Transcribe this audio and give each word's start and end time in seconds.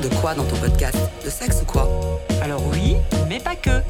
parles 0.00 0.12
de 0.12 0.16
quoi 0.16 0.34
dans 0.34 0.44
ton 0.44 0.56
podcast? 0.56 0.98
De 1.24 1.30
sexe 1.30 1.62
ou 1.62 1.66
quoi? 1.66 1.88
Alors 2.42 2.62
oui, 2.72 2.96
mais 3.28 3.40
pas 3.40 3.54
que. 3.54 3.82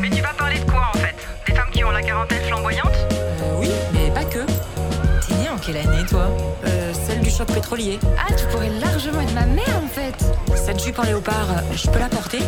Mais 0.00 0.10
tu 0.10 0.22
vas 0.22 0.32
parler 0.34 0.58
de 0.58 0.70
quoi 0.70 0.90
en 0.94 0.98
fait? 0.98 1.14
Des 1.46 1.54
femmes 1.54 1.70
qui 1.72 1.84
ont 1.84 1.90
la 1.90 2.02
quarantaine 2.02 2.42
flamboyante? 2.44 2.94
Euh, 3.42 3.58
oui, 3.58 3.68
mais 3.92 4.10
pas 4.10 4.24
que. 4.24 4.40
T'es 5.26 5.34
né 5.34 5.48
en 5.48 5.58
quelle 5.58 5.76
année, 5.76 6.04
toi? 6.08 6.28
Euh, 6.66 6.92
celle 7.06 7.20
du 7.20 7.30
choc 7.30 7.48
pétrolier. 7.52 7.98
Ah, 8.18 8.32
tu 8.34 8.46
pourrais 8.46 8.70
largement 8.80 9.20
être 9.20 9.34
ma 9.34 9.46
mère 9.46 9.82
en 9.82 9.88
fait. 9.88 10.14
Cette 10.56 10.82
jupe 10.82 10.98
en 10.98 11.04
léopard, 11.04 11.50
euh, 11.50 11.74
je 11.74 11.90
peux 11.90 11.98
la 11.98 12.08
porter? 12.08 12.40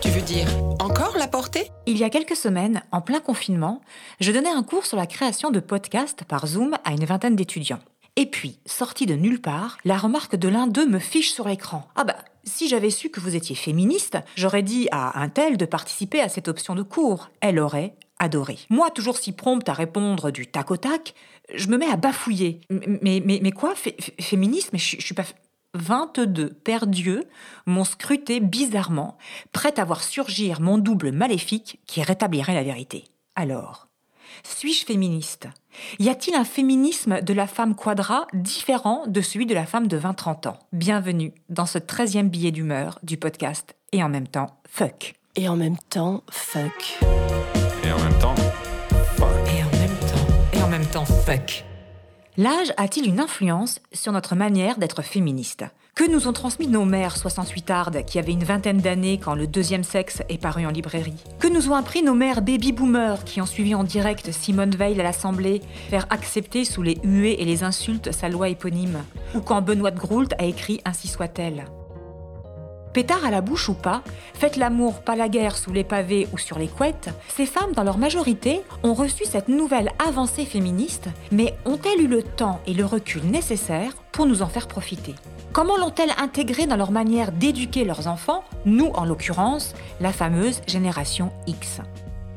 Tu 0.00 0.08
veux 0.10 0.22
dire 0.22 0.46
encore 0.78 1.16
la 1.18 1.28
porter? 1.28 1.70
Il 1.86 1.98
y 1.98 2.04
a 2.04 2.10
quelques 2.10 2.36
semaines, 2.36 2.82
en 2.92 3.00
plein 3.00 3.20
confinement, 3.20 3.80
je 4.20 4.32
donnais 4.32 4.50
un 4.50 4.62
cours 4.62 4.86
sur 4.86 4.96
la 4.96 5.06
création 5.06 5.50
de 5.50 5.60
podcasts 5.60 6.24
par 6.24 6.46
Zoom 6.46 6.76
à 6.84 6.92
une 6.92 7.04
vingtaine 7.04 7.36
d'étudiants. 7.36 7.80
Et 8.16 8.26
puis, 8.26 8.58
sorti 8.66 9.06
de 9.06 9.14
nulle 9.14 9.40
part, 9.40 9.78
la 9.84 9.96
remarque 9.96 10.34
de 10.34 10.48
l'un 10.48 10.66
d'eux 10.66 10.88
me 10.88 10.98
fiche 10.98 11.30
sur 11.30 11.46
l'écran. 11.46 11.86
Ah 11.94 12.02
bah, 12.02 12.16
si 12.48 12.68
j'avais 12.68 12.90
su 12.90 13.10
que 13.10 13.20
vous 13.20 13.36
étiez 13.36 13.54
féministe, 13.54 14.18
j'aurais 14.36 14.62
dit 14.62 14.88
à 14.90 15.20
un 15.20 15.28
tel 15.28 15.56
de 15.56 15.64
participer 15.66 16.20
à 16.20 16.28
cette 16.28 16.48
option 16.48 16.74
de 16.74 16.82
cours. 16.82 17.30
Elle 17.40 17.58
aurait 17.60 17.94
adoré. 18.18 18.58
Moi, 18.70 18.90
toujours 18.90 19.16
si 19.18 19.32
prompte 19.32 19.68
à 19.68 19.72
répondre 19.74 20.30
du 20.32 20.46
tac 20.48 20.70
au 20.72 20.76
tac, 20.76 21.14
je 21.54 21.68
me 21.68 21.78
mets 21.78 21.88
à 21.88 21.96
bafouiller. 21.96 22.60
Mais, 22.70 23.22
mais, 23.24 23.38
mais 23.42 23.52
quoi 23.52 23.74
Fé- 23.76 23.94
fé- 24.00 24.14
Féministe 24.20 24.70
Mais 24.72 24.78
je, 24.80 25.00
suis 25.00 25.14
pas... 25.14 25.22
f- 25.22 25.34
22 25.74 26.48
pères 26.50 26.86
Dieu 26.86 27.24
m'ont 27.66 27.84
scruté 27.84 28.40
bizarrement, 28.40 29.18
prête 29.52 29.78
à 29.78 29.84
voir 29.84 30.02
surgir 30.02 30.60
mon 30.60 30.78
double 30.78 31.12
maléfique 31.12 31.78
qui 31.86 32.02
rétablirait 32.02 32.54
la 32.54 32.62
vérité. 32.64 33.04
Alors, 33.36 33.86
suis-je 34.42 34.84
féministe? 34.86 35.46
Y 35.98 36.08
a-t-il 36.08 36.34
un 36.34 36.44
féminisme 36.44 37.20
de 37.20 37.32
la 37.32 37.46
femme 37.46 37.74
quadra 37.74 38.26
différent 38.32 39.04
de 39.06 39.20
celui 39.20 39.46
de 39.46 39.54
la 39.54 39.66
femme 39.66 39.86
de 39.86 39.98
20-30 39.98 40.48
ans? 40.48 40.58
Bienvenue 40.72 41.32
dans 41.48 41.66
ce 41.66 41.78
13e 41.78 42.28
billet 42.28 42.50
d'humeur 42.50 42.98
du 43.02 43.16
podcast 43.16 43.74
et 43.92 44.02
en 44.02 44.08
même 44.08 44.28
temps, 44.28 44.60
fuck. 44.68 45.14
Et 45.36 45.48
en 45.48 45.56
même 45.56 45.76
temps, 45.88 46.22
fuck. 46.30 46.98
Et 47.84 47.92
en 47.92 47.98
même 47.98 48.18
temps, 48.18 48.34
fuck. 49.16 49.48
Et 49.54 49.62
en 49.62 49.78
même 49.78 49.98
temps, 50.00 50.26
et 50.52 50.62
en 50.62 50.68
même 50.68 50.86
temps, 50.86 51.04
fuck. 51.04 51.67
L'âge 52.38 52.72
a-t-il 52.76 53.08
une 53.08 53.18
influence 53.18 53.80
sur 53.92 54.12
notre 54.12 54.36
manière 54.36 54.78
d'être 54.78 55.02
féministe? 55.02 55.64
Que 55.96 56.08
nous 56.08 56.28
ont 56.28 56.32
transmis 56.32 56.68
nos 56.68 56.84
mères 56.84 57.16
68ardes 57.16 58.04
qui 58.04 58.20
avaient 58.20 58.30
une 58.30 58.44
vingtaine 58.44 58.80
d'années 58.80 59.18
quand 59.18 59.34
le 59.34 59.48
deuxième 59.48 59.82
sexe 59.82 60.22
est 60.28 60.40
paru 60.40 60.64
en 60.64 60.70
librairie? 60.70 61.16
Que 61.40 61.48
nous 61.48 61.68
ont 61.68 61.74
appris 61.74 62.00
nos 62.04 62.14
mères 62.14 62.40
baby-boomers 62.40 63.24
qui 63.24 63.40
ont 63.40 63.46
suivi 63.46 63.74
en 63.74 63.82
direct 63.82 64.30
Simone 64.30 64.70
Veil 64.70 65.00
à 65.00 65.02
l'Assemblée 65.02 65.62
faire 65.90 66.06
accepter 66.10 66.64
sous 66.64 66.82
les 66.82 67.00
huées 67.02 67.42
et 67.42 67.44
les 67.44 67.64
insultes 67.64 68.12
sa 68.12 68.28
loi 68.28 68.50
éponyme? 68.50 69.02
Ou 69.34 69.40
quand 69.40 69.60
Benoît 69.60 69.90
de 69.90 69.98
Groult 69.98 70.32
a 70.38 70.44
écrit 70.44 70.80
Ainsi 70.84 71.08
soit-elle 71.08 71.64
Pétard 72.92 73.24
à 73.24 73.30
la 73.30 73.40
bouche 73.40 73.68
ou 73.68 73.74
pas, 73.74 74.02
faites 74.34 74.56
l'amour, 74.56 75.00
pas 75.00 75.16
la 75.16 75.28
guerre 75.28 75.56
sous 75.56 75.72
les 75.72 75.84
pavés 75.84 76.26
ou 76.32 76.38
sur 76.38 76.58
les 76.58 76.68
couettes, 76.68 77.10
ces 77.28 77.46
femmes, 77.46 77.72
dans 77.72 77.84
leur 77.84 77.98
majorité, 77.98 78.62
ont 78.82 78.94
reçu 78.94 79.24
cette 79.24 79.48
nouvelle 79.48 79.92
avancée 80.04 80.44
féministe, 80.44 81.08
mais 81.30 81.54
ont-elles 81.64 82.00
eu 82.00 82.08
le 82.08 82.22
temps 82.22 82.60
et 82.66 82.74
le 82.74 82.84
recul 82.84 83.24
nécessaires 83.24 83.92
pour 84.12 84.26
nous 84.26 84.42
en 84.42 84.48
faire 84.48 84.68
profiter? 84.68 85.14
Comment 85.52 85.76
l'ont-elles 85.76 86.14
intégrée 86.18 86.66
dans 86.66 86.76
leur 86.76 86.90
manière 86.90 87.32
d'éduquer 87.32 87.84
leurs 87.84 88.06
enfants, 88.06 88.44
nous 88.64 88.90
en 88.94 89.04
l'occurrence, 89.04 89.74
la 90.00 90.12
fameuse 90.12 90.60
génération 90.66 91.30
X? 91.46 91.80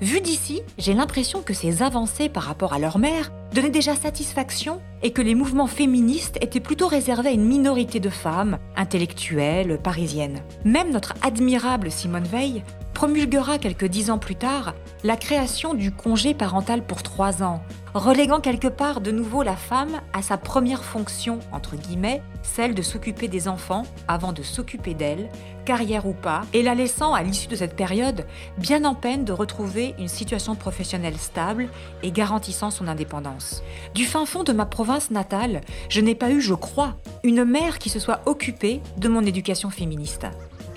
Vu 0.01 0.19
d'ici, 0.19 0.63
j'ai 0.79 0.95
l'impression 0.95 1.43
que 1.43 1.53
ces 1.53 1.83
avancées 1.83 2.27
par 2.27 2.41
rapport 2.41 2.73
à 2.73 2.79
leur 2.79 2.97
mère 2.97 3.31
donnaient 3.53 3.69
déjà 3.69 3.95
satisfaction 3.95 4.81
et 5.03 5.11
que 5.11 5.21
les 5.21 5.35
mouvements 5.35 5.67
féministes 5.67 6.39
étaient 6.41 6.59
plutôt 6.59 6.87
réservés 6.87 7.29
à 7.29 7.33
une 7.33 7.45
minorité 7.45 7.99
de 7.99 8.09
femmes, 8.09 8.57
intellectuelles, 8.75 9.79
parisiennes. 9.83 10.41
Même 10.65 10.89
notre 10.91 11.13
admirable 11.21 11.91
Simone 11.91 12.23
Veil 12.23 12.63
promulguera 13.01 13.57
quelques 13.57 13.85
dix 13.85 14.11
ans 14.11 14.19
plus 14.19 14.35
tard 14.35 14.75
la 15.03 15.17
création 15.17 15.73
du 15.73 15.91
congé 15.91 16.35
parental 16.35 16.85
pour 16.85 17.01
trois 17.01 17.41
ans, 17.41 17.63
reléguant 17.95 18.41
quelque 18.41 18.67
part 18.67 19.01
de 19.01 19.09
nouveau 19.09 19.41
la 19.41 19.55
femme 19.55 20.01
à 20.13 20.21
sa 20.21 20.37
première 20.37 20.83
fonction, 20.83 21.39
entre 21.51 21.77
guillemets, 21.77 22.21
celle 22.43 22.75
de 22.75 22.83
s'occuper 22.83 23.27
des 23.27 23.47
enfants 23.47 23.87
avant 24.07 24.33
de 24.33 24.43
s'occuper 24.43 24.93
d'elle, 24.93 25.31
carrière 25.65 26.05
ou 26.05 26.13
pas, 26.13 26.41
et 26.53 26.61
la 26.61 26.75
laissant 26.75 27.15
à 27.15 27.23
l'issue 27.23 27.47
de 27.47 27.55
cette 27.55 27.75
période 27.75 28.27
bien 28.59 28.85
en 28.85 28.93
peine 28.93 29.25
de 29.25 29.33
retrouver 29.33 29.95
une 29.97 30.07
situation 30.07 30.53
professionnelle 30.53 31.17
stable 31.17 31.69
et 32.03 32.11
garantissant 32.11 32.69
son 32.69 32.87
indépendance. 32.87 33.63
Du 33.95 34.05
fin 34.05 34.27
fond 34.27 34.43
de 34.43 34.53
ma 34.53 34.67
province 34.67 35.09
natale, 35.09 35.61
je 35.89 36.01
n'ai 36.01 36.13
pas 36.13 36.29
eu, 36.29 36.39
je 36.39 36.53
crois, 36.53 36.97
une 37.23 37.45
mère 37.45 37.79
qui 37.79 37.89
se 37.89 37.99
soit 37.99 38.21
occupée 38.27 38.79
de 38.97 39.09
mon 39.09 39.25
éducation 39.25 39.71
féministe. 39.71 40.27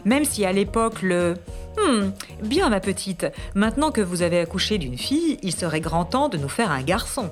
Même 0.05 0.25
si 0.25 0.45
à 0.45 0.53
l'époque 0.53 1.03
le 1.03 1.35
Hmm, 1.77 2.11
bien 2.43 2.69
ma 2.69 2.79
petite, 2.79 3.27
maintenant 3.55 3.91
que 3.91 4.01
vous 4.01 4.23
avez 4.23 4.39
accouché 4.39 4.79
d'une 4.79 4.97
fille, 4.97 5.39
il 5.43 5.53
serait 5.53 5.81
grand 5.81 6.05
temps 6.05 6.29
de 6.29 6.39
nous 6.39 6.49
faire 6.49 6.71
un 6.71 6.83
garçon. 6.83 7.31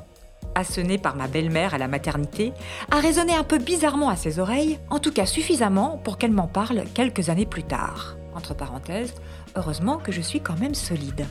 Assené 0.54 0.98
par 0.98 1.16
ma 1.16 1.28
belle-mère 1.28 1.74
à 1.74 1.78
la 1.78 1.86
maternité, 1.86 2.52
a 2.90 2.98
résonné 2.98 3.34
un 3.34 3.44
peu 3.44 3.58
bizarrement 3.58 4.08
à 4.08 4.16
ses 4.16 4.40
oreilles, 4.40 4.78
en 4.90 4.98
tout 4.98 5.12
cas 5.12 5.26
suffisamment 5.26 6.00
pour 6.02 6.18
qu'elle 6.18 6.32
m'en 6.32 6.48
parle 6.48 6.84
quelques 6.92 7.28
années 7.28 7.46
plus 7.46 7.62
tard. 7.62 8.16
Entre 8.34 8.54
parenthèses, 8.54 9.14
heureusement 9.54 9.98
que 9.98 10.10
je 10.10 10.20
suis 10.20 10.40
quand 10.40 10.58
même 10.58 10.74
solide. 10.74 11.26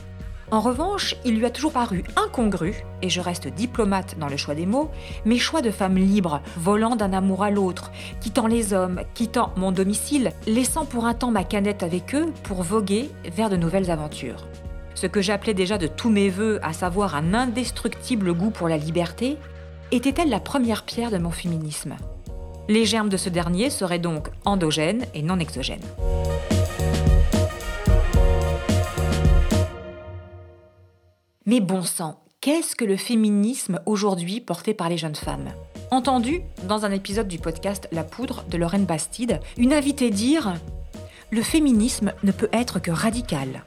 En 0.52 0.60
revanche, 0.60 1.16
il 1.24 1.38
lui 1.38 1.46
a 1.46 1.50
toujours 1.50 1.72
paru 1.72 2.04
incongru, 2.14 2.84
et 3.00 3.08
je 3.08 3.22
reste 3.22 3.48
diplomate 3.48 4.18
dans 4.18 4.28
le 4.28 4.36
choix 4.36 4.54
des 4.54 4.66
mots, 4.66 4.90
mes 5.24 5.38
choix 5.38 5.62
de 5.62 5.70
femme 5.70 5.96
libre, 5.96 6.42
volant 6.58 6.94
d'un 6.94 7.14
amour 7.14 7.42
à 7.42 7.50
l'autre, 7.50 7.90
quittant 8.20 8.46
les 8.46 8.74
hommes, 8.74 9.00
quittant 9.14 9.54
mon 9.56 9.72
domicile, 9.72 10.30
laissant 10.46 10.84
pour 10.84 11.06
un 11.06 11.14
temps 11.14 11.30
ma 11.30 11.42
canette 11.42 11.82
avec 11.82 12.14
eux 12.14 12.26
pour 12.42 12.62
voguer 12.62 13.10
vers 13.34 13.48
de 13.48 13.56
nouvelles 13.56 13.90
aventures. 13.90 14.46
Ce 14.94 15.06
que 15.06 15.22
j'appelais 15.22 15.54
déjà 15.54 15.78
de 15.78 15.86
tous 15.86 16.10
mes 16.10 16.28
voeux, 16.28 16.60
à 16.62 16.74
savoir 16.74 17.16
un 17.16 17.32
indestructible 17.32 18.34
goût 18.34 18.50
pour 18.50 18.68
la 18.68 18.76
liberté, 18.76 19.38
était-elle 19.90 20.28
la 20.28 20.38
première 20.38 20.82
pierre 20.82 21.10
de 21.10 21.16
mon 21.16 21.30
féminisme? 21.30 21.96
Les 22.68 22.84
germes 22.84 23.08
de 23.08 23.16
ce 23.16 23.30
dernier 23.30 23.70
seraient 23.70 23.98
donc 23.98 24.28
endogènes 24.44 25.06
et 25.14 25.22
non 25.22 25.38
exogènes. 25.38 25.80
Mais 31.52 31.60
bon 31.60 31.82
sang, 31.82 32.18
qu'est-ce 32.40 32.74
que 32.74 32.86
le 32.86 32.96
féminisme 32.96 33.78
aujourd'hui 33.84 34.40
porté 34.40 34.72
par 34.72 34.88
les 34.88 34.96
jeunes 34.96 35.14
femmes? 35.14 35.50
Entendu 35.90 36.40
dans 36.66 36.86
un 36.86 36.90
épisode 36.90 37.28
du 37.28 37.38
podcast 37.38 37.90
La 37.92 38.04
Poudre 38.04 38.44
de 38.48 38.56
Lorraine 38.56 38.86
Bastide, 38.86 39.38
une 39.58 39.74
invitée 39.74 40.08
dire 40.08 40.54
Le 41.30 41.42
féminisme 41.42 42.14
ne 42.22 42.32
peut 42.32 42.48
être 42.54 42.78
que 42.80 42.90
radical. 42.90 43.64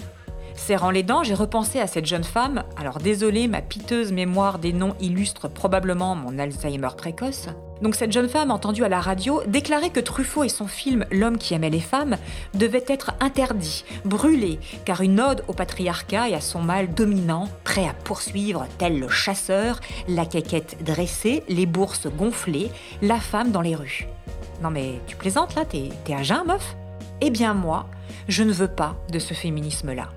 Serrant 0.55 0.89
les 0.89 1.03
dents, 1.03 1.21
j'ai 1.21 1.35
repensé 1.35 1.79
à 1.79 1.85
cette 1.85 2.07
jeune 2.07 2.23
femme, 2.23 2.63
alors 2.75 2.97
désolé, 2.97 3.47
ma 3.47 3.61
piteuse 3.61 4.11
mémoire 4.11 4.57
des 4.57 4.73
noms 4.73 4.95
illustre 4.99 5.47
probablement 5.47 6.15
mon 6.15 6.39
Alzheimer 6.39 6.89
précoce. 6.97 7.49
Donc 7.81 7.95
cette 7.95 8.11
jeune 8.11 8.29
femme, 8.29 8.51
entendue 8.51 8.83
à 8.83 8.89
la 8.89 9.01
radio, 9.01 9.41
déclarait 9.47 9.89
que 9.89 9.99
Truffaut 9.99 10.43
et 10.43 10.49
son 10.49 10.67
film 10.67 11.05
L'homme 11.11 11.37
qui 11.37 11.53
aimait 11.53 11.69
les 11.69 11.79
femmes 11.79 12.17
devaient 12.53 12.85
être 12.87 13.13
interdits, 13.19 13.83
brûlés, 14.05 14.59
car 14.85 15.01
une 15.01 15.19
ode 15.19 15.43
au 15.47 15.53
patriarcat 15.53 16.29
et 16.29 16.35
à 16.35 16.41
son 16.41 16.61
mâle 16.61 16.93
dominant, 16.93 17.49
prêt 17.63 17.87
à 17.87 17.93
poursuivre 17.93 18.65
tel 18.77 18.99
le 18.99 19.09
chasseur, 19.09 19.79
la 20.07 20.25
caquette 20.25 20.77
dressée, 20.83 21.43
les 21.49 21.65
bourses 21.65 22.07
gonflées, 22.07 22.71
la 23.01 23.19
femme 23.19 23.51
dans 23.51 23.61
les 23.61 23.75
rues. 23.75 24.07
Non 24.61 24.69
mais 24.71 25.01
tu 25.07 25.15
plaisantes 25.15 25.55
là, 25.55 25.65
t'es 25.65 25.89
t'es 26.05 26.13
à 26.13 26.23
jeun, 26.23 26.45
meuf? 26.45 26.75
Eh 27.21 27.29
bien 27.29 27.53
moi, 27.53 27.87
je 28.27 28.43
ne 28.43 28.53
veux 28.53 28.67
pas 28.67 28.95
de 29.11 29.19
ce 29.19 29.33
féminisme-là. 29.33 30.09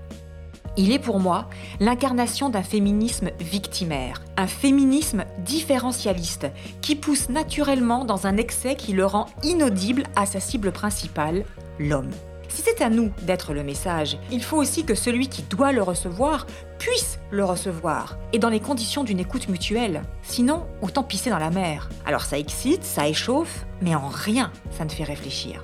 Il 0.78 0.92
est 0.92 1.00
pour 1.00 1.18
moi 1.18 1.50
l'incarnation 1.80 2.50
d'un 2.50 2.62
féminisme 2.62 3.30
victimaire, 3.40 4.22
un 4.36 4.46
féminisme 4.46 5.24
différentialiste 5.40 6.46
qui 6.80 6.94
pousse 6.94 7.30
naturellement 7.30 8.04
dans 8.04 8.28
un 8.28 8.36
excès 8.36 8.76
qui 8.76 8.92
le 8.92 9.04
rend 9.04 9.26
inaudible 9.42 10.04
à 10.14 10.25
sa 10.25 10.38
cible 10.38 10.70
principale, 10.70 11.44
l'homme. 11.80 12.12
Si 12.48 12.62
c'est 12.62 12.80
à 12.80 12.90
nous 12.90 13.10
d'être 13.22 13.54
le 13.54 13.64
message, 13.64 14.19
il 14.30 14.40
faut 14.40 14.56
aussi 14.56 14.84
que 14.84 14.94
celui 14.94 15.26
qui 15.28 15.42
doit 15.42 15.72
le 15.72 15.82
recevoir 15.82 16.46
puisse 16.78 17.19
le 17.32 17.44
recevoir, 17.44 18.16
et 18.32 18.38
dans 18.38 18.48
les 18.48 18.60
conditions 18.60 19.02
d'une 19.02 19.19
écoute 19.19 19.48
mutuelle. 19.48 20.02
Sinon, 20.22 20.64
autant 20.81 21.02
pisser 21.02 21.28
dans 21.28 21.38
la 21.38 21.50
mer. 21.50 21.88
Alors 22.06 22.22
ça 22.22 22.38
excite, 22.38 22.84
ça 22.84 23.08
échauffe, 23.08 23.66
mais 23.82 23.96
en 23.96 24.06
rien 24.06 24.52
ça 24.70 24.84
ne 24.84 24.90
fait 24.90 25.02
réfléchir. 25.04 25.60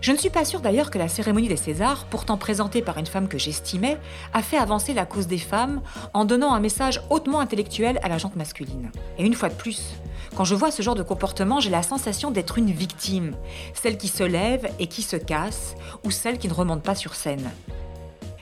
Je 0.00 0.12
ne 0.12 0.16
suis 0.16 0.30
pas 0.30 0.44
sûre 0.44 0.60
d'ailleurs 0.60 0.90
que 0.90 0.98
la 0.98 1.08
cérémonie 1.08 1.48
des 1.48 1.56
Césars, 1.56 2.06
pourtant 2.08 2.36
présentée 2.36 2.82
par 2.82 2.98
une 2.98 3.06
femme 3.06 3.26
que 3.26 3.36
j'estimais, 3.36 3.98
a 4.32 4.42
fait 4.42 4.56
avancer 4.56 4.94
la 4.94 5.06
cause 5.06 5.26
des 5.26 5.38
femmes 5.38 5.82
en 6.14 6.24
donnant 6.24 6.54
un 6.54 6.60
message 6.60 7.02
hautement 7.10 7.40
intellectuel 7.40 7.98
à 8.04 8.08
la 8.08 8.16
jante 8.16 8.36
masculine. 8.36 8.92
Et 9.18 9.26
une 9.26 9.34
fois 9.34 9.48
de 9.48 9.54
plus, 9.54 9.94
quand 10.36 10.44
je 10.44 10.54
vois 10.54 10.70
ce 10.70 10.82
genre 10.82 10.94
de 10.94 11.02
comportement, 11.02 11.58
j'ai 11.58 11.70
la 11.70 11.82
sensation 11.82 12.30
d'être 12.30 12.58
une 12.58 12.70
victime, 12.70 13.34
celle 13.74 13.98
qui 13.98 14.06
se 14.06 14.22
lève 14.22 14.70
et 14.78 14.86
qui 14.86 15.02
se 15.02 15.16
casse, 15.16 15.74
ou 16.04 16.12
celle 16.12 16.38
qui 16.38 16.46
ne 16.46 16.54
remonte 16.54 16.82
pas 16.82 16.94
sur 16.94 17.16
scène. 17.16 17.50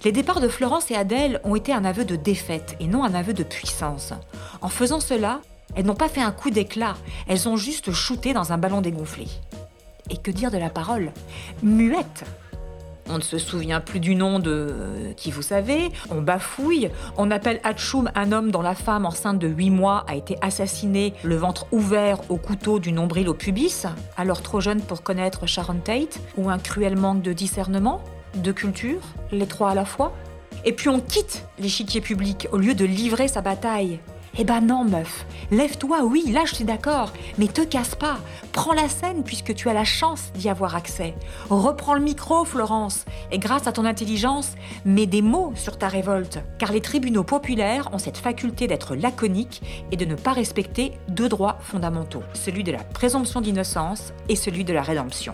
Les 0.04 0.12
départs 0.12 0.40
de 0.40 0.48
Florence 0.48 0.90
et 0.90 0.94
Adèle 0.94 1.40
ont 1.42 1.56
été 1.56 1.72
un 1.72 1.86
aveu 1.86 2.04
de 2.04 2.16
défaite 2.16 2.76
et 2.80 2.86
non 2.86 3.02
un 3.02 3.14
aveu 3.14 3.32
de 3.32 3.42
puissance. 3.42 4.12
En 4.60 4.68
faisant 4.68 5.00
cela, 5.00 5.40
elles 5.74 5.86
n'ont 5.86 5.94
pas 5.94 6.10
fait 6.10 6.20
un 6.20 6.32
coup 6.32 6.50
d'éclat, 6.50 6.96
elles 7.26 7.48
ont 7.48 7.56
juste 7.56 7.92
shooté 7.92 8.34
dans 8.34 8.52
un 8.52 8.58
ballon 8.58 8.82
dégonflé. 8.82 9.26
Et 10.10 10.16
que 10.16 10.30
dire 10.30 10.50
de 10.50 10.58
la 10.58 10.70
parole 10.70 11.12
Muette 11.62 12.24
on 13.08 13.18
ne 13.18 13.22
se 13.22 13.38
souvient 13.38 13.80
plus 13.80 14.00
du 14.00 14.14
nom 14.14 14.38
de 14.38 14.50
euh, 14.50 15.12
qui 15.16 15.30
vous 15.30 15.42
savez, 15.42 15.90
on 16.10 16.22
bafouille, 16.22 16.90
on 17.16 17.30
appelle 17.30 17.60
Hatchoum 17.62 18.10
un 18.14 18.32
homme 18.32 18.50
dont 18.50 18.62
la 18.62 18.74
femme 18.74 19.06
enceinte 19.06 19.38
de 19.38 19.48
8 19.48 19.70
mois 19.70 20.04
a 20.08 20.16
été 20.16 20.36
assassinée, 20.40 21.14
le 21.22 21.36
ventre 21.36 21.66
ouvert 21.72 22.18
au 22.30 22.36
couteau 22.36 22.78
du 22.78 22.92
nombril 22.92 23.28
au 23.28 23.34
pubis, 23.34 23.86
alors 24.16 24.42
trop 24.42 24.60
jeune 24.60 24.80
pour 24.80 25.02
connaître 25.02 25.46
Sharon 25.46 25.78
Tate, 25.82 26.18
ou 26.36 26.50
un 26.50 26.58
cruel 26.58 26.96
manque 26.96 27.22
de 27.22 27.32
discernement, 27.32 28.02
de 28.34 28.52
culture, 28.52 29.00
les 29.30 29.46
trois 29.46 29.70
à 29.70 29.74
la 29.74 29.84
fois. 29.84 30.12
Et 30.64 30.72
puis 30.72 30.88
on 30.88 31.00
quitte 31.00 31.44
l'échiquier 31.58 32.00
public 32.00 32.48
au 32.50 32.58
lieu 32.58 32.74
de 32.74 32.84
livrer 32.84 33.28
sa 33.28 33.40
bataille. 33.40 34.00
Eh 34.38 34.44
ben 34.44 34.60
non, 34.60 34.84
meuf. 34.84 35.24
Lève-toi, 35.50 36.04
oui, 36.04 36.30
là 36.30 36.42
je 36.44 36.54
suis 36.54 36.64
d'accord. 36.64 37.12
Mais 37.38 37.46
te 37.46 37.62
casse 37.62 37.94
pas. 37.94 38.18
Prends 38.52 38.74
la 38.74 38.88
scène 38.88 39.24
puisque 39.24 39.54
tu 39.54 39.70
as 39.70 39.72
la 39.72 39.84
chance 39.84 40.30
d'y 40.34 40.50
avoir 40.50 40.76
accès. 40.76 41.14
Reprends 41.48 41.94
le 41.94 42.02
micro, 42.02 42.44
Florence. 42.44 43.06
Et 43.32 43.38
grâce 43.38 43.66
à 43.66 43.72
ton 43.72 43.86
intelligence, 43.86 44.52
mets 44.84 45.06
des 45.06 45.22
mots 45.22 45.52
sur 45.54 45.78
ta 45.78 45.88
révolte. 45.88 46.40
Car 46.58 46.72
les 46.72 46.82
tribunaux 46.82 47.24
populaires 47.24 47.88
ont 47.94 47.98
cette 47.98 48.18
faculté 48.18 48.66
d'être 48.66 48.94
laconiques 48.94 49.62
et 49.90 49.96
de 49.96 50.04
ne 50.04 50.16
pas 50.16 50.32
respecter 50.32 50.92
deux 51.08 51.30
droits 51.30 51.56
fondamentaux. 51.60 52.22
Celui 52.34 52.62
de 52.62 52.72
la 52.72 52.84
présomption 52.84 53.40
d'innocence 53.40 54.12
et 54.28 54.36
celui 54.36 54.64
de 54.64 54.74
la 54.74 54.82
rédemption. 54.82 55.32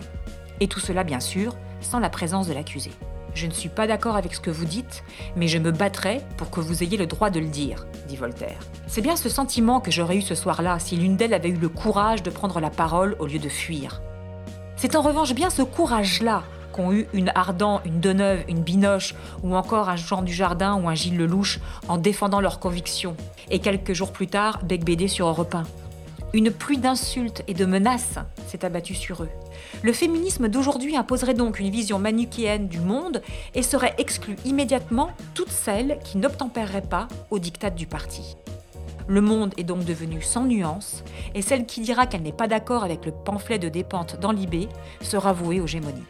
Et 0.61 0.67
tout 0.69 0.79
cela, 0.79 1.03
bien 1.03 1.19
sûr, 1.19 1.57
sans 1.81 1.99
la 1.99 2.09
présence 2.09 2.47
de 2.47 2.53
l'accusé. 2.53 2.91
Je 3.35 3.47
ne 3.47 3.51
suis 3.51 3.69
pas 3.69 3.87
d'accord 3.87 4.15
avec 4.15 4.35
ce 4.35 4.39
que 4.39 4.51
vous 4.51 4.65
dites, 4.65 5.03
mais 5.35 5.47
je 5.47 5.57
me 5.57 5.71
battrai 5.71 6.21
pour 6.37 6.49
que 6.51 6.59
vous 6.59 6.83
ayez 6.83 6.97
le 6.97 7.07
droit 7.07 7.29
de 7.29 7.39
le 7.39 7.47
dire, 7.47 7.85
dit 8.07 8.15
Voltaire. 8.15 8.59
C'est 8.87 9.01
bien 9.01 9.15
ce 9.15 9.29
sentiment 9.29 9.79
que 9.79 9.91
j'aurais 9.91 10.17
eu 10.17 10.21
ce 10.21 10.35
soir-là 10.35 10.77
si 10.79 10.95
l'une 10.95 11.17
d'elles 11.17 11.33
avait 11.33 11.49
eu 11.49 11.57
le 11.57 11.69
courage 11.69 12.21
de 12.23 12.29
prendre 12.29 12.59
la 12.59 12.69
parole 12.69 13.15
au 13.19 13.25
lieu 13.25 13.39
de 13.39 13.49
fuir. 13.49 14.01
C'est 14.75 14.95
en 14.95 15.01
revanche 15.01 15.33
bien 15.33 15.49
ce 15.49 15.61
courage-là 15.61 16.43
qu'ont 16.73 16.91
eu 16.91 17.07
une 17.13 17.31
Ardent, 17.35 17.81
une 17.85 17.99
Deneuve, 17.99 18.43
une 18.47 18.61
Binoche, 18.61 19.15
ou 19.43 19.55
encore 19.55 19.89
un 19.89 19.95
Jean 19.95 20.21
du 20.23 20.33
Jardin 20.33 20.75
ou 20.75 20.89
un 20.89 20.95
Gilles 20.95 21.17
Lelouch 21.17 21.59
en 21.87 21.97
défendant 21.97 22.41
leurs 22.41 22.59
convictions, 22.59 23.15
et 23.49 23.59
quelques 23.59 23.93
jours 23.93 24.11
plus 24.11 24.27
tard, 24.27 24.59
Bec 24.63 24.83
Bédé 24.83 25.07
sur 25.07 25.27
Europe 25.27 25.55
1. 25.55 25.63
Une 26.35 26.49
pluie 26.49 26.79
d'insultes 26.79 27.43
et 27.47 27.53
de 27.53 27.63
menaces 27.63 28.17
s'est 28.47 28.65
abattue 28.65 28.95
sur 28.95 29.21
eux. 29.21 29.29
Le 29.83 29.93
féminisme 29.93 30.49
d'aujourd'hui 30.49 30.97
imposerait 30.97 31.35
donc 31.35 31.59
une 31.59 31.69
vision 31.69 31.99
manichéenne 31.99 32.67
du 32.67 32.79
monde 32.79 33.21
et 33.53 33.61
serait 33.61 33.93
exclu 33.99 34.35
immédiatement 34.43 35.11
toutes 35.35 35.51
celles 35.51 35.99
qui 36.03 36.17
n'obtempéreraient 36.17 36.81
pas 36.81 37.07
au 37.29 37.37
diktat 37.37 37.69
du 37.69 37.85
parti. 37.85 38.35
Le 39.07 39.21
monde 39.21 39.53
est 39.57 39.63
donc 39.63 39.85
devenu 39.85 40.23
sans 40.23 40.45
nuance, 40.45 41.03
et 41.35 41.43
celle 41.43 41.67
qui 41.67 41.81
dira 41.81 42.07
qu'elle 42.07 42.23
n'est 42.23 42.31
pas 42.31 42.47
d'accord 42.47 42.83
avec 42.83 43.05
le 43.05 43.11
pamphlet 43.11 43.59
de 43.59 43.69
dépente 43.69 44.19
dans 44.19 44.31
l'IB 44.31 44.69
sera 45.01 45.33
vouée 45.33 45.61
aux 45.61 45.67
gémonies. 45.67 46.05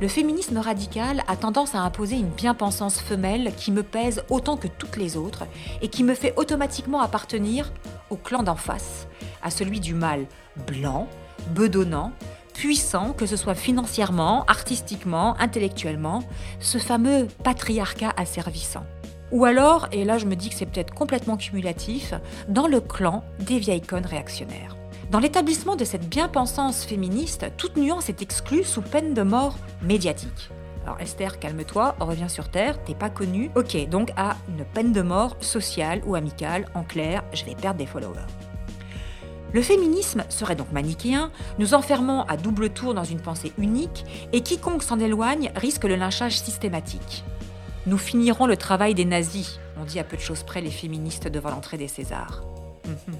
Le 0.00 0.08
féminisme 0.08 0.58
radical 0.58 1.22
a 1.28 1.36
tendance 1.36 1.76
à 1.76 1.80
imposer 1.82 2.16
une 2.16 2.30
bien-pensance 2.30 3.00
femelle 3.00 3.52
qui 3.56 3.70
me 3.70 3.84
pèse 3.84 4.24
autant 4.30 4.56
que 4.56 4.66
toutes 4.66 4.96
les 4.96 5.16
autres 5.16 5.44
et 5.82 5.86
qui 5.86 6.02
me 6.02 6.14
fait 6.14 6.34
automatiquement 6.36 7.00
appartenir 7.00 7.72
au 8.10 8.16
clan 8.16 8.42
d'en 8.42 8.56
face, 8.56 9.06
à 9.42 9.50
celui 9.50 9.80
du 9.80 9.94
mâle 9.94 10.26
blanc, 10.66 11.08
bedonnant, 11.50 12.12
puissant, 12.54 13.12
que 13.12 13.26
ce 13.26 13.36
soit 13.36 13.54
financièrement, 13.54 14.44
artistiquement, 14.46 15.36
intellectuellement, 15.40 16.22
ce 16.60 16.78
fameux 16.78 17.26
patriarcat 17.42 18.12
asservissant. 18.16 18.84
Ou 19.30 19.46
alors, 19.46 19.88
et 19.92 20.04
là 20.04 20.18
je 20.18 20.26
me 20.26 20.36
dis 20.36 20.50
que 20.50 20.54
c'est 20.54 20.66
peut-être 20.66 20.92
complètement 20.92 21.36
cumulatif, 21.36 22.14
dans 22.48 22.66
le 22.66 22.80
clan 22.80 23.24
des 23.40 23.58
vieilles 23.58 23.80
connes 23.80 24.06
réactionnaires. 24.06 24.76
Dans 25.10 25.18
l'établissement 25.18 25.76
de 25.76 25.84
cette 25.84 26.08
bien-pensance 26.08 26.84
féministe, 26.84 27.46
toute 27.56 27.76
nuance 27.76 28.08
est 28.08 28.22
exclue 28.22 28.64
sous 28.64 28.82
peine 28.82 29.14
de 29.14 29.22
mort 29.22 29.56
médiatique. 29.82 30.50
Alors 30.84 31.00
Esther, 31.00 31.38
calme-toi, 31.38 31.94
reviens 32.00 32.28
sur 32.28 32.50
Terre, 32.50 32.82
t'es 32.84 32.94
pas 32.94 33.10
connue. 33.10 33.50
Ok, 33.54 33.76
donc 33.88 34.10
à 34.16 34.36
une 34.48 34.64
peine 34.64 34.92
de 34.92 35.02
mort 35.02 35.36
sociale 35.40 36.02
ou 36.06 36.14
amicale, 36.14 36.66
en 36.74 36.82
clair, 36.82 37.22
je 37.32 37.44
vais 37.44 37.54
perdre 37.54 37.78
des 37.78 37.86
followers. 37.86 38.26
Le 39.52 39.60
féminisme 39.60 40.24
serait 40.30 40.56
donc 40.56 40.72
manichéen, 40.72 41.30
nous 41.58 41.74
enfermant 41.74 42.24
à 42.24 42.36
double 42.36 42.70
tour 42.70 42.94
dans 42.94 43.04
une 43.04 43.20
pensée 43.20 43.52
unique, 43.58 44.04
et 44.32 44.40
quiconque 44.40 44.82
s'en 44.82 44.98
éloigne 44.98 45.52
risque 45.54 45.84
le 45.84 45.96
lynchage 45.96 46.38
systématique. 46.38 47.24
Nous 47.86 47.98
finirons 47.98 48.46
le 48.46 48.56
travail 48.56 48.94
des 48.94 49.04
nazis, 49.04 49.58
on 49.80 49.84
dit 49.84 49.98
à 49.98 50.04
peu 50.04 50.16
de 50.16 50.22
choses 50.22 50.42
près 50.42 50.60
les 50.60 50.70
féministes 50.70 51.28
devant 51.28 51.50
l'entrée 51.50 51.76
des 51.76 51.88
Césars. 51.88 52.42
Mhm. 52.86 53.16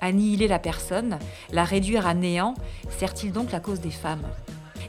Annihiler 0.00 0.48
la 0.48 0.58
personne, 0.58 1.18
la 1.52 1.64
réduire 1.64 2.06
à 2.06 2.14
néant, 2.14 2.54
sert-il 2.98 3.32
donc 3.32 3.52
la 3.52 3.60
cause 3.60 3.80
des 3.80 3.90
femmes? 3.90 4.26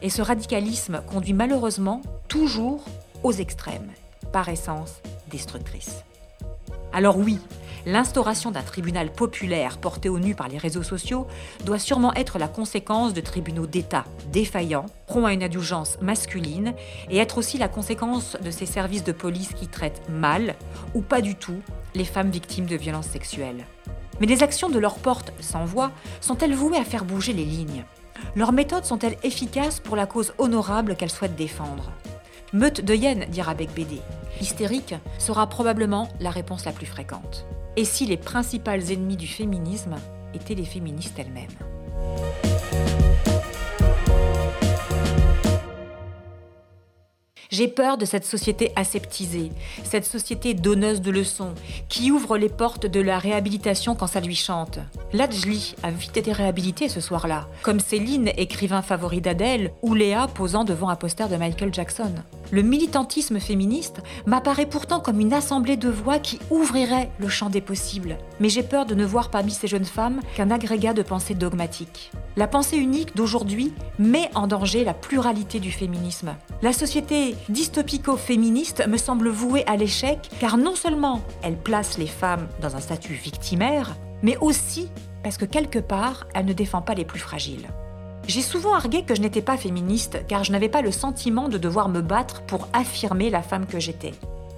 Et 0.02 0.10
ce 0.10 0.22
radicalisme 0.22 1.02
conduit 1.06 1.34
malheureusement 1.34 2.02
toujours 2.28 2.84
aux 3.24 3.34
extrêmes, 3.34 3.92
par 4.32 4.50
essence 4.50 5.02
destructrice. 5.30 6.04
Alors 6.94 7.18
oui, 7.18 7.40
L'instauration 7.86 8.52
d'un 8.52 8.62
tribunal 8.62 9.12
populaire 9.12 9.80
porté 9.80 10.08
au 10.08 10.20
nu 10.20 10.36
par 10.36 10.48
les 10.48 10.60
réseaux 10.60 10.84
sociaux 10.84 11.26
doit 11.66 11.80
sûrement 11.80 12.14
être 12.14 12.38
la 12.38 12.48
conséquence 12.48 13.14
de 13.14 13.22
tribunaux 13.22 13.66
d'État 13.66 14.06
défaillants, 14.32 14.86
prompts 15.08 15.26
à 15.26 15.34
une 15.34 15.44
indulgence 15.44 15.98
masculine, 16.00 16.76
et 17.10 17.18
être 17.18 17.40
aussi 17.40 17.58
la 17.58 17.68
conséquence 17.68 18.38
de 18.44 18.52
ces 18.52 18.68
services 18.68 19.04
de 19.04 19.12
police 19.12 19.54
qui 19.54 19.68
traitent 19.68 20.04
mal, 20.10 20.56
ou 20.94 21.02
pas 21.02 21.22
du 21.22 21.36
tout, 21.36 21.60
les 21.96 22.06
femmes 22.06 22.30
victimes 22.30 22.68
de 22.68 22.76
violences 22.76 23.08
sexuelles. 23.08 23.66
Mais 24.20 24.28
les 24.28 24.44
actions 24.44 24.70
de 24.70 24.80
leur 24.80 24.96
porte 24.96 25.34
sans 25.40 25.66
voix 25.66 25.92
sont-elles 26.20 26.54
vouées 26.54 26.78
à 26.78 26.86
faire 26.86 27.06
bouger 27.06 27.34
les 27.34 27.46
lignes? 27.46 27.84
Leurs 28.36 28.52
méthodes 28.52 28.86
sont-elles 28.86 29.18
efficaces 29.24 29.80
pour 29.80 29.96
la 29.96 30.06
cause 30.06 30.34
honorable 30.38 30.96
qu'elles 30.96 31.10
souhaitent 31.10 31.36
défendre? 31.36 31.92
Meute 32.54 32.84
de 32.84 32.94
hyène, 32.94 33.26
dira 33.30 33.54
Beck 33.54 33.74
BD. 33.74 34.02
Hystérique 34.42 34.96
sera 35.18 35.48
probablement 35.48 36.10
la 36.20 36.32
réponse 36.32 36.66
la 36.66 36.74
plus 36.74 36.86
fréquente. 36.86 37.46
Et 37.78 37.86
si 37.86 38.06
les 38.06 38.18
principales 38.18 38.92
ennemies 38.92 39.16
du 39.16 39.28
féminisme 39.28 39.96
étaient 40.34 40.56
les 40.56 40.66
féministes 40.66 41.18
elles-mêmes 41.18 41.48
J'ai 47.52 47.68
peur 47.68 47.98
de 47.98 48.06
cette 48.06 48.26
société 48.26 48.72
aseptisée, 48.78 49.52
cette 49.84 50.06
société 50.06 50.54
donneuse 50.54 51.02
de 51.02 51.12
leçons, 51.12 51.54
qui 51.90 52.10
ouvre 52.10 52.38
les 52.38 52.48
portes 52.48 52.86
de 52.86 53.02
la 53.02 53.20
réhabilitation 53.20 53.94
quand 53.94 54.08
ça 54.08 54.22
lui 54.22 54.36
chante. 54.36 54.80
Ladjli 55.12 55.76
a 55.84 55.92
vite 55.92 56.16
été 56.16 56.32
réhabilité 56.32 56.88
ce 56.88 57.02
soir-là, 57.02 57.48
comme 57.62 57.82
Céline, 57.82 58.32
écrivain 58.38 58.82
favori 58.82 59.20
d'Adèle, 59.20 59.74
ou 59.82 59.94
Léa 59.94 60.28
posant 60.28 60.64
devant 60.64 60.88
un 60.88 60.96
poster 60.96 61.28
de 61.28 61.36
Michael 61.36 61.74
Jackson. 61.74 62.14
Le 62.52 62.64
militantisme 62.64 63.40
féministe 63.40 64.02
m'apparaît 64.26 64.66
pourtant 64.66 65.00
comme 65.00 65.22
une 65.22 65.32
assemblée 65.34 65.78
de 65.78 65.88
voix 65.88 66.20
qui 66.20 66.38
ouvrirait 66.50 67.10
le 67.18 67.30
champ 67.30 67.50
des 67.50 67.62
possibles. 67.62 68.18
Mais 68.42 68.50
j'ai 68.50 68.62
peur 68.62 68.86
de 68.86 68.94
ne 68.94 69.06
voir 69.06 69.30
parmi 69.30 69.52
ces 69.52 69.68
jeunes 69.68 69.86
femmes 69.86 70.20
qu'un 70.36 70.52
agrégat 70.52 70.94
de 70.94 71.02
pensées 71.02 71.34
dogmatiques. 71.34 72.12
La 72.36 72.48
pensée 72.48 72.76
unique 72.76 73.16
d'aujourd'hui 73.16 73.74
met 74.00 74.30
en 74.36 74.48
danger 74.48 74.84
la 74.84 74.94
pluralité 74.94 75.62
du 75.62 75.72
féminisme. 75.72 76.36
La 76.62 76.74
société 76.74 77.38
dystopico-féministe 77.48 78.86
me 78.86 78.98
semble 78.98 79.30
vouée 79.30 79.66
à 79.66 79.78
l'échec 79.78 80.30
car 80.42 80.58
non 80.58 80.76
seulement 80.76 81.22
elle 81.44 81.58
place 81.58 81.98
les 81.98 82.08
femmes 82.08 82.50
dans 82.62 82.76
un 82.76 82.82
statut 82.82 83.14
victimaire, 83.14 83.96
mais 84.24 84.36
aussi 84.42 84.90
parce 85.24 85.38
que 85.38 85.46
quelque 85.46 85.80
part, 85.80 86.28
elle 86.34 86.46
ne 86.46 86.54
défend 86.54 86.82
pas 86.82 86.96
les 86.96 87.06
plus 87.06 87.20
fragiles. 87.20 87.70
J'ai 88.32 88.42
souvent 88.42 88.74
argué 88.74 89.04
que 89.04 89.14
je 89.14 89.20
n'étais 89.20 89.42
pas 89.42 89.58
féministe 89.58 90.26
car 90.26 90.46
je 90.46 90.54
n'avais 90.54 90.70
pas 90.70 90.82
le 90.82 90.94
sentiment 90.94 91.50
de 91.50 91.58
devoir 91.58 91.90
me 91.90 92.00
battre 92.00 92.44
pour 92.44 92.70
affirmer 92.72 93.30
la 93.30 93.42
femme 93.42 93.66
que 93.66 93.78
j'étais. 93.78 94.14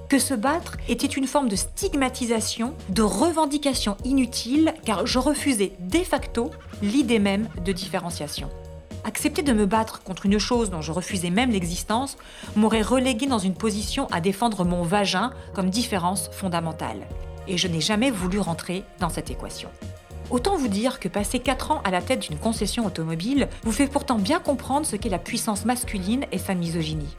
Que 0.09 0.19
se 0.19 0.35
battre 0.35 0.77
était 0.87 1.07
une 1.07 1.25
forme 1.25 1.49
de 1.49 1.55
stigmatisation, 1.55 2.75
de 2.89 3.01
revendication 3.01 3.97
inutile 4.05 4.75
car 4.85 5.07
je 5.07 5.17
refusais 5.17 5.71
de 5.79 5.97
facto 6.03 6.51
l'idée 6.83 7.17
même 7.17 7.49
de 7.65 7.71
différenciation. 7.71 8.47
Accepter 9.05 9.41
de 9.41 9.53
me 9.53 9.65
battre 9.65 10.03
contre 10.03 10.27
une 10.27 10.37
chose 10.37 10.69
dont 10.69 10.83
je 10.83 10.91
refusais 10.91 11.31
même 11.31 11.49
l'existence 11.49 12.17
m'aurait 12.55 12.83
relégué 12.83 13.25
dans 13.25 13.39
une 13.39 13.55
position 13.55 14.05
à 14.11 14.21
défendre 14.21 14.65
mon 14.65 14.83
vagin 14.83 15.33
comme 15.55 15.71
différence 15.71 16.29
fondamentale. 16.31 17.07
Et 17.47 17.57
je 17.57 17.67
n'ai 17.67 17.81
jamais 17.81 18.11
voulu 18.11 18.37
rentrer 18.37 18.83
dans 18.99 19.09
cette 19.09 19.31
équation. 19.31 19.69
Autant 20.29 20.57
vous 20.57 20.67
dire 20.67 20.99
que 20.99 21.07
passer 21.07 21.39
4 21.39 21.71
ans 21.71 21.81
à 21.83 21.91
la 21.91 22.01
tête 22.01 22.21
d'une 22.21 22.37
concession 22.37 22.85
automobile 22.85 23.49
vous 23.63 23.71
fait 23.71 23.87
pourtant 23.87 24.17
bien 24.17 24.39
comprendre 24.39 24.85
ce 24.85 24.95
qu'est 24.95 25.09
la 25.09 25.19
puissance 25.19 25.65
masculine 25.65 26.25
et 26.31 26.37
sa 26.37 26.55
misogynie. 26.55 27.15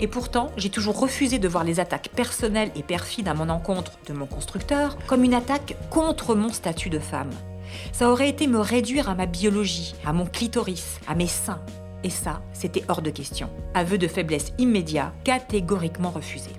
Et 0.00 0.08
pourtant, 0.08 0.50
j'ai 0.56 0.70
toujours 0.70 0.98
refusé 0.98 1.38
de 1.38 1.48
voir 1.48 1.64
les 1.64 1.80
attaques 1.80 2.08
personnelles 2.08 2.70
et 2.74 2.82
perfides 2.82 3.28
à 3.28 3.34
mon 3.34 3.48
encontre 3.48 3.92
de 4.08 4.12
mon 4.12 4.26
constructeur 4.26 4.96
comme 5.06 5.24
une 5.24 5.34
attaque 5.34 5.76
contre 5.90 6.34
mon 6.34 6.48
statut 6.48 6.90
de 6.90 6.98
femme 6.98 7.30
ça 7.92 8.10
aurait 8.10 8.28
été 8.28 8.46
me 8.46 8.58
réduire 8.58 9.08
à 9.08 9.14
ma 9.14 9.26
biologie, 9.26 9.94
à 10.04 10.12
mon 10.12 10.26
clitoris, 10.26 11.00
à 11.06 11.14
mes 11.14 11.26
seins. 11.26 11.60
Et 12.02 12.10
ça, 12.10 12.42
c'était 12.52 12.84
hors 12.88 13.02
de 13.02 13.10
question. 13.10 13.48
Aveu 13.72 13.98
de 13.98 14.08
faiblesse 14.08 14.52
immédiat, 14.58 15.12
catégoriquement 15.24 16.10
refusé. 16.10 16.50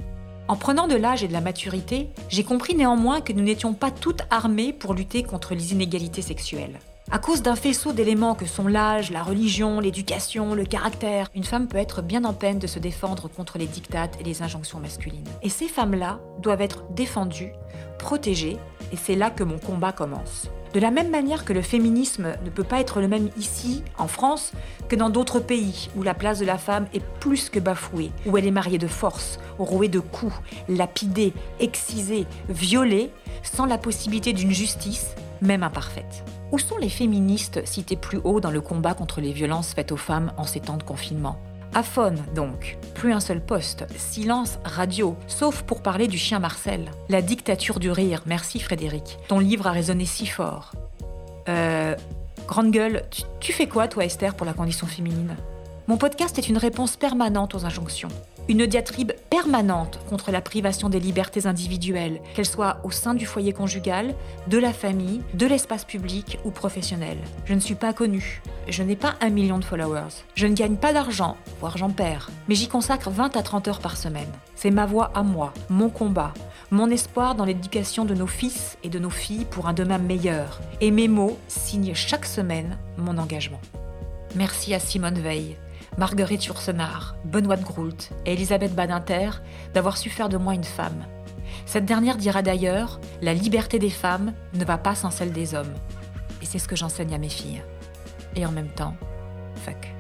En 0.48 0.56
prenant 0.56 0.88
de 0.88 0.96
l'âge 0.96 1.24
et 1.24 1.28
de 1.28 1.34
la 1.34 1.42
maturité, 1.42 2.10
j'ai 2.30 2.44
compris 2.44 2.76
néanmoins 2.76 3.20
que 3.20 3.34
nous 3.34 3.42
n'étions 3.42 3.74
pas 3.74 3.90
toutes 3.90 4.22
armées 4.30 4.74
pour 4.74 4.94
lutter 4.94 5.24
contre 5.24 5.56
les 5.56 5.72
inégalités 5.72 6.22
sexuelles. 6.22 6.80
À 7.10 7.18
cause 7.18 7.42
d'un 7.42 7.56
faisceau 7.56 7.94
d'éléments 7.94 8.36
que 8.36 8.46
sont 8.46 8.68
l'âge, 8.68 9.10
la 9.10 9.24
religion, 9.24 9.80
l'éducation, 9.80 10.54
le 10.54 10.66
caractère, 10.66 11.30
une 11.34 11.44
femme 11.44 11.68
peut 11.68 11.78
être 11.78 12.04
bien 12.04 12.26
en 12.26 12.34
peine 12.34 12.60
de 12.60 12.68
se 12.68 12.78
défendre 12.78 13.28
contre 13.28 13.58
les 13.58 13.66
dictates 13.66 14.20
et 14.20 14.24
les 14.24 14.44
injonctions 14.44 14.80
masculines. 14.80 15.28
Et 15.42 15.50
ces 15.50 15.68
femmes-là 15.68 16.20
doivent 16.42 16.62
être 16.62 16.84
défendues, 16.92 17.54
protégées, 17.98 18.58
et 18.92 18.98
c'est 18.98 19.16
là 19.16 19.32
que 19.32 19.44
mon 19.44 19.58
combat 19.58 19.94
commence. 19.94 20.50
De 20.76 20.82
la 20.82 20.92
même 20.92 21.10
manière 21.10 21.46
que 21.46 21.54
le 21.54 21.62
féminisme 21.62 22.34
ne 22.44 22.50
peut 22.50 22.66
pas 22.66 22.82
être 22.82 23.00
le 23.00 23.08
même 23.08 23.30
ici, 23.38 23.82
en 23.98 24.10
France, 24.10 24.52
que 24.90 24.98
dans 24.98 25.10
d'autres 25.10 25.40
pays 25.40 25.90
où 25.96 26.04
la 26.04 26.14
place 26.14 26.40
de 26.40 26.46
la 26.46 26.58
femme 26.58 26.88
est 26.94 27.02
plus 27.22 27.50
que 27.50 27.62
bafouée, 27.62 28.12
où 28.26 28.38
elle 28.38 28.46
est 28.46 28.52
mariée 28.52 28.78
de 28.78 28.86
force, 28.86 29.40
rouée 29.58 29.88
de 29.88 30.02
coups, 30.02 30.36
lapidée, 30.68 31.32
excisée, 31.62 32.26
violée, 32.50 33.10
sans 33.42 33.66
la 33.66 33.78
possibilité 33.78 34.34
d'une 34.34 34.52
justice, 34.52 35.16
même 35.42 35.64
imparfaite. 35.64 36.26
Où 36.52 36.60
sont 36.60 36.78
les 36.78 36.90
féministes 36.90 37.66
cités 37.66 37.96
plus 37.96 38.20
haut 38.26 38.42
dans 38.42 38.52
le 38.52 38.60
combat 38.60 38.96
contre 38.96 39.22
les 39.22 39.32
violences 39.32 39.74
faites 39.74 39.94
aux 39.94 39.98
femmes 39.98 40.34
en 40.36 40.44
ces 40.44 40.60
temps 40.60 40.76
de 40.76 40.84
confinement? 40.84 41.40
Aphone, 41.78 42.24
donc. 42.34 42.78
Plus 42.94 43.12
un 43.12 43.20
seul 43.20 43.42
poste. 43.42 43.86
Silence 43.98 44.60
radio. 44.64 45.18
Sauf 45.28 45.64
pour 45.64 45.84
parler 45.84 46.08
du 46.08 46.18
chien 46.18 46.40
Marcel. 46.40 46.90
La 47.10 47.22
dictature 47.22 47.80
du 47.80 47.92
rire. 47.92 48.24
Merci 48.26 48.62
Frédéric. 48.62 49.20
Ton 49.28 49.40
livre 49.40 49.68
a 49.68 49.72
résonné 49.72 50.06
si 50.06 50.26
fort. 50.26 50.72
Euh. 51.50 51.96
Grande 52.48 52.72
gueule, 52.72 53.04
tu, 53.10 53.24
tu 53.40 53.54
fais 53.54 53.68
quoi, 53.68 53.88
toi, 53.88 54.06
Esther, 54.06 54.36
pour 54.36 54.46
la 54.46 54.54
condition 54.54 54.88
féminine? 54.88 55.36
Mon 55.88 55.98
podcast 55.98 56.38
est 56.38 56.48
une 56.48 56.58
réponse 56.58 56.96
permanente 56.96 57.56
aux 57.56 57.66
injonctions 57.66 58.10
une 58.48 58.66
diatribe 58.66 59.12
permanente 59.30 60.00
contre 60.10 60.32
la 60.32 60.42
privation 60.42 60.90
des 60.90 61.00
libertés 61.00 61.48
individuelles, 61.48 62.22
qu'elles 62.34 62.46
soient 62.46 62.78
au 62.84 62.92
sein 62.92 63.14
du 63.14 63.26
foyer 63.26 63.54
conjugal, 63.54 64.14
de 64.48 64.58
la 64.58 64.74
famille, 64.74 65.22
de 65.34 65.48
l'espace 65.48 65.86
public 65.86 66.40
ou 66.46 66.52
professionnel. 66.52 67.18
Je 67.46 67.54
ne 67.54 67.60
suis 67.60 67.76
pas 67.76 67.94
connue, 67.94 68.42
je 68.68 68.84
n'ai 68.84 68.96
pas 68.96 69.16
un 69.22 69.30
million 69.30 69.58
de 69.58 69.66
followers, 69.66 70.24
je 70.36 70.48
ne 70.48 70.56
gagne 70.56 70.78
pas 70.78 70.94
d'argent, 70.94 71.38
voire 71.60 71.78
j'en 71.78 71.90
perds, 71.90 72.30
mais 72.48 72.56
j'y 72.56 72.68
consacre 72.68 73.10
20 73.10 73.36
à 73.36 73.42
30 73.42 73.68
heures 73.68 73.80
par 73.80 73.98
semaine. 73.98 74.32
C'est 74.56 74.72
ma 74.72 74.86
voix 74.86 75.12
à 75.16 75.24
moi, 75.24 75.54
mon 75.70 75.90
combat, 75.90 76.34
mon 76.72 76.90
espoir 76.90 77.36
dans 77.36 77.46
l'éducation 77.46 78.06
de 78.06 78.14
nos 78.14 78.28
fils 78.28 78.78
et 78.84 78.90
de 78.90 79.00
nos 79.00 79.10
filles 79.10 79.46
pour 79.50 79.68
un 79.68 79.74
demain 79.74 79.98
meilleur. 79.98 80.62
Et 80.82 80.92
mes 80.92 81.08
mots 81.08 81.38
signent 81.48 81.94
chaque 81.94 82.26
semaine 82.26 82.78
mon 82.98 83.18
engagement. 83.18 83.62
Merci 84.36 84.74
à 84.74 84.80
Simone 84.80 85.20
Veil, 85.20 85.56
Marguerite 85.98 86.46
Yourcenar, 86.46 87.16
Benoît 87.24 87.56
de 87.56 87.64
Groult 87.64 88.12
et 88.26 88.34
Elisabeth 88.34 88.76
Badinter 88.76 89.30
d'avoir 89.74 89.98
su 89.98 90.10
faire 90.10 90.30
de 90.30 90.38
moi 90.38 90.54
une 90.54 90.64
femme. 90.64 91.06
Cette 91.66 91.86
dernière 91.86 92.18
dira 92.18 92.42
d'ailleurs 92.42 93.00
La 93.22 93.34
liberté 93.34 93.80
des 93.80 93.90
femmes 93.90 94.34
ne 94.54 94.66
va 94.66 94.78
pas 94.78 94.96
sans 94.96 95.10
celle 95.10 95.32
des 95.32 95.56
hommes. 95.56 95.74
Et 96.42 96.46
c'est 96.46 96.60
ce 96.60 96.68
que 96.68 96.76
j'enseigne 96.76 97.14
à 97.14 97.18
mes 97.18 97.30
filles. 97.30 97.64
Et 98.36 98.46
en 98.46 98.52
même 98.52 98.70
temps, 98.70 98.96
fuck. 99.56 99.96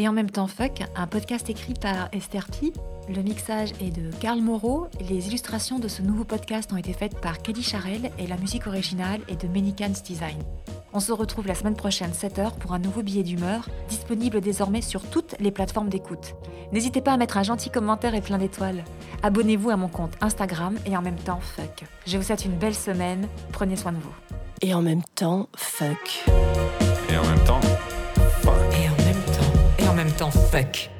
Et 0.00 0.08
en 0.08 0.12
même 0.12 0.30
temps, 0.30 0.46
Fuck, 0.46 0.80
un 0.96 1.06
podcast 1.06 1.50
écrit 1.50 1.74
par 1.74 2.08
Esther 2.12 2.46
Pi. 2.46 2.72
Le 3.14 3.22
mixage 3.22 3.72
est 3.80 3.90
de 3.90 4.08
Karl 4.20 4.40
Moreau. 4.40 4.86
Les 5.00 5.26
illustrations 5.26 5.80
de 5.80 5.88
ce 5.88 6.00
nouveau 6.00 6.22
podcast 6.22 6.72
ont 6.72 6.76
été 6.76 6.92
faites 6.92 7.18
par 7.20 7.42
Kelly 7.42 7.64
Charel 7.64 8.12
et 8.20 8.28
la 8.28 8.36
musique 8.36 8.68
originale 8.68 9.20
est 9.26 9.42
de 9.42 9.48
Menikans 9.48 10.00
Design. 10.04 10.36
On 10.92 11.00
se 11.00 11.10
retrouve 11.10 11.48
la 11.48 11.56
semaine 11.56 11.74
prochaine 11.74 12.12
7h 12.12 12.56
pour 12.58 12.72
un 12.72 12.78
nouveau 12.78 13.02
billet 13.02 13.24
d'humeur, 13.24 13.68
disponible 13.88 14.40
désormais 14.40 14.80
sur 14.80 15.02
toutes 15.02 15.34
les 15.40 15.50
plateformes 15.50 15.88
d'écoute. 15.88 16.36
N'hésitez 16.70 17.00
pas 17.00 17.14
à 17.14 17.16
mettre 17.16 17.36
un 17.36 17.42
gentil 17.42 17.68
commentaire 17.68 18.14
et 18.14 18.20
plein 18.20 18.38
d'étoiles. 18.38 18.84
Abonnez-vous 19.24 19.70
à 19.70 19.76
mon 19.76 19.88
compte 19.88 20.14
Instagram 20.20 20.76
et 20.86 20.96
en 20.96 21.02
même 21.02 21.18
temps, 21.18 21.40
fuck. 21.40 21.82
Je 22.06 22.16
vous 22.16 22.22
souhaite 22.22 22.44
une 22.44 22.58
belle 22.58 22.76
semaine, 22.76 23.26
prenez 23.50 23.74
soin 23.74 23.90
de 23.90 23.98
vous. 23.98 24.14
Et 24.62 24.72
en 24.72 24.82
même 24.82 25.02
temps, 25.16 25.48
fuck. 25.56 26.22
Et 27.08 27.18
en 27.18 27.24
même 27.24 27.44
temps, 27.44 27.60
fuck. 28.42 28.54
Et 28.72 28.88
en 28.88 29.04
même 29.04 29.22
temps, 29.24 29.84
et 29.84 29.88
en 29.88 29.94
même 29.94 30.12
temps, 30.12 30.30
fuck. 30.30 30.90